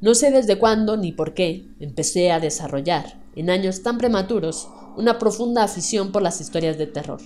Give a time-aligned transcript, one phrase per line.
[0.00, 4.68] No sé desde cuándo ni por qué empecé a desarrollar, en años tan prematuros,
[4.98, 7.20] una profunda afición por las historias de terror.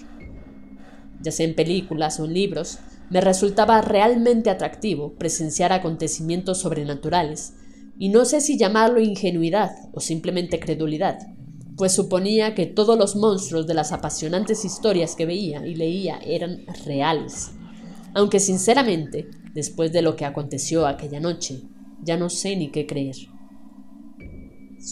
[1.22, 7.54] Ya sea en películas o en libros, me resultaba realmente atractivo presenciar acontecimientos sobrenaturales,
[7.98, 11.18] y no sé si llamarlo ingenuidad o simplemente credulidad,
[11.76, 16.66] pues suponía que todos los monstruos de las apasionantes historias que veía y leía eran
[16.84, 17.52] reales.
[18.14, 21.62] Aunque sinceramente, después de lo que aconteció aquella noche,
[22.02, 23.16] ya no sé ni qué creer.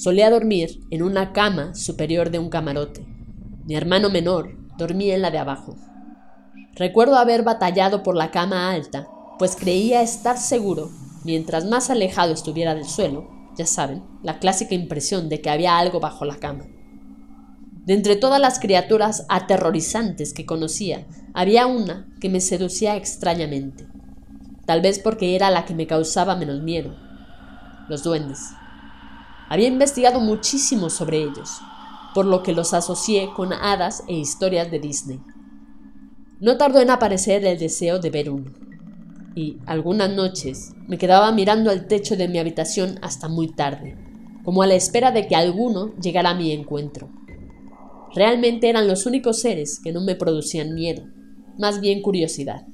[0.00, 3.04] Solía dormir en una cama superior de un camarote.
[3.66, 5.76] Mi hermano menor dormía en la de abajo.
[6.74, 10.90] Recuerdo haber batallado por la cama alta, pues creía estar seguro,
[11.22, 13.28] mientras más alejado estuviera del suelo,
[13.58, 16.64] ya saben, la clásica impresión de que había algo bajo la cama.
[17.84, 23.86] De entre todas las criaturas aterrorizantes que conocía, había una que me seducía extrañamente,
[24.64, 26.96] tal vez porque era la que me causaba menos miedo,
[27.90, 28.38] los duendes.
[29.50, 31.60] Había investigado muchísimo sobre ellos,
[32.14, 35.20] por lo que los asocié con hadas e historias de Disney.
[36.38, 38.52] No tardó en aparecer el deseo de ver uno,
[39.34, 43.96] y algunas noches me quedaba mirando al techo de mi habitación hasta muy tarde,
[44.44, 47.10] como a la espera de que alguno llegara a mi encuentro.
[48.14, 51.02] Realmente eran los únicos seres que no me producían miedo,
[51.58, 52.68] más bien curiosidad.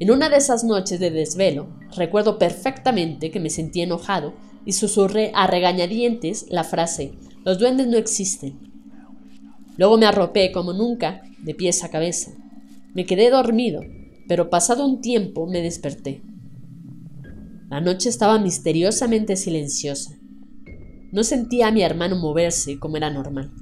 [0.00, 4.34] En una de esas noches de desvelo, recuerdo perfectamente que me sentí enojado
[4.66, 7.12] y susurré a regañadientes la frase
[7.44, 8.58] Los duendes no existen.
[9.78, 12.32] Luego me arropé como nunca, de pies a cabeza.
[12.92, 13.82] Me quedé dormido,
[14.26, 16.22] pero pasado un tiempo me desperté.
[17.70, 20.16] La noche estaba misteriosamente silenciosa.
[21.12, 23.52] No sentía a mi hermano moverse como era normal,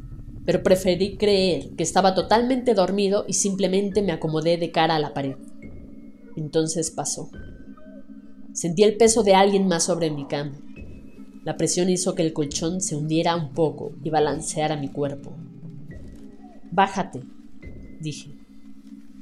[0.47, 5.13] pero preferí creer que estaba totalmente dormido y simplemente me acomodé de cara a la
[5.13, 5.37] pared.
[6.37, 7.31] Entonces pasó.
[8.53, 10.64] Sentí el peso de alguien más sobre mi cama.
[11.45, 15.35] La presión hizo que el colchón se hundiera un poco y balanceara mi cuerpo.
[16.71, 17.23] Bájate,
[18.01, 18.31] dije,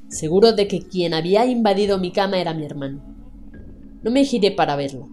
[0.09, 3.03] seguro de que quien había invadido mi cama era mi hermano.
[4.05, 5.09] No me giré para verlo,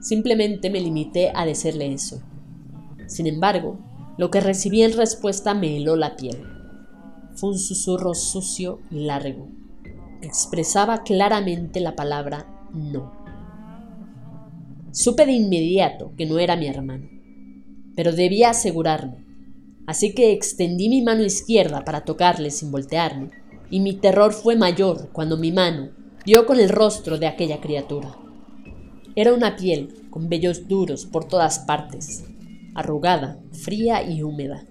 [0.00, 2.20] simplemente me limité a decirle eso.
[3.06, 3.78] Sin embargo,
[4.18, 6.44] lo que recibí en respuesta me heló la piel.
[7.34, 9.48] Fue un susurro sucio y largo.
[10.20, 13.21] Expresaba claramente la palabra no.
[14.94, 17.08] Supe de inmediato que no era mi hermano,
[17.96, 19.24] pero debía asegurarme,
[19.86, 23.30] así que extendí mi mano izquierda para tocarle sin voltearme,
[23.70, 25.92] y mi terror fue mayor cuando mi mano
[26.26, 28.18] dio con el rostro de aquella criatura.
[29.16, 32.24] Era una piel con vellos duros por todas partes,
[32.74, 34.66] arrugada, fría y húmeda.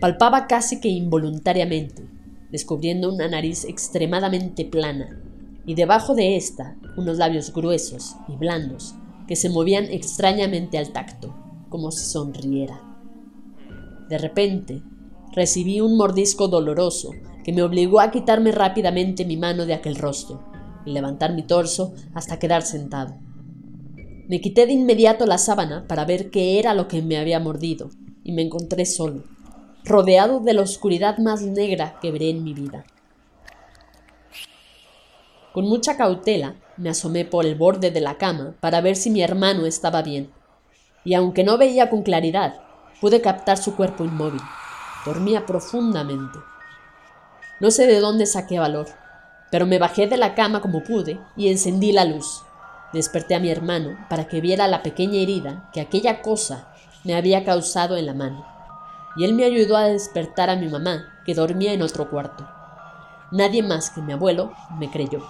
[0.00, 2.08] Palpaba casi que involuntariamente,
[2.50, 5.22] descubriendo una nariz extremadamente plana,
[5.64, 8.96] y debajo de ésta unos labios gruesos y blandos
[9.28, 11.34] que se movían extrañamente al tacto,
[11.68, 12.82] como si sonriera.
[14.08, 14.82] De repente,
[15.32, 17.10] recibí un mordisco doloroso
[17.44, 20.42] que me obligó a quitarme rápidamente mi mano de aquel rostro
[20.84, 23.14] y levantar mi torso hasta quedar sentado.
[24.28, 27.90] Me quité de inmediato la sábana para ver qué era lo que me había mordido
[28.24, 29.24] y me encontré solo,
[29.84, 32.84] rodeado de la oscuridad más negra que veré en mi vida.
[35.58, 39.22] Con mucha cautela me asomé por el borde de la cama para ver si mi
[39.22, 40.30] hermano estaba bien,
[41.02, 42.60] y aunque no veía con claridad,
[43.00, 44.40] pude captar su cuerpo inmóvil.
[45.04, 46.38] Dormía profundamente.
[47.58, 48.86] No sé de dónde saqué valor,
[49.50, 52.44] pero me bajé de la cama como pude y encendí la luz.
[52.92, 56.72] Desperté a mi hermano para que viera la pequeña herida que aquella cosa
[57.02, 58.46] me había causado en la mano,
[59.16, 62.48] y él me ayudó a despertar a mi mamá, que dormía en otro cuarto.
[63.32, 65.26] Nadie más que mi abuelo me creyó.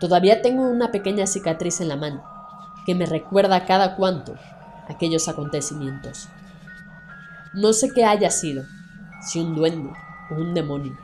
[0.00, 2.24] Todavía tengo una pequeña cicatriz en la mano,
[2.86, 4.34] que me recuerda cada cuanto
[4.88, 6.28] aquellos acontecimientos.
[7.52, 8.64] No sé qué haya sido,
[9.22, 9.90] si un duende
[10.30, 10.96] o un demonio.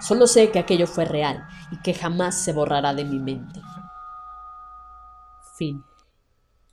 [0.00, 3.60] Solo sé que aquello fue real y que jamás se borrará de mi mente.
[5.56, 5.82] Fin.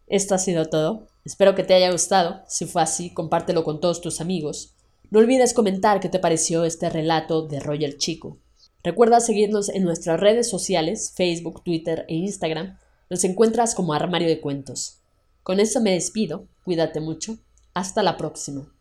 [0.08, 1.08] Esto ha sido todo.
[1.26, 2.42] Espero que te haya gustado.
[2.48, 4.76] Si fue así, compártelo con todos tus amigos.
[5.10, 8.38] No olvides comentar qué te pareció este relato de Roger Chico.
[8.88, 12.78] Recuerda seguirnos en nuestras redes sociales, Facebook, Twitter e Instagram.
[13.10, 15.00] Nos encuentras como Armario de Cuentos.
[15.44, 16.48] Con eso me despido.
[16.64, 17.38] Cuídate mucho.
[17.74, 18.77] Hasta la próxima.